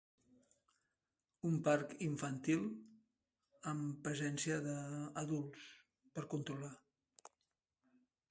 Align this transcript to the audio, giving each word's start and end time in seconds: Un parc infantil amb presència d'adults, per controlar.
Un 1.49 1.57
parc 1.67 1.91
infantil 2.05 2.63
amb 3.73 3.99
presència 4.07 4.57
d'adults, 4.69 5.67
per 6.17 6.27
controlar. 6.35 6.73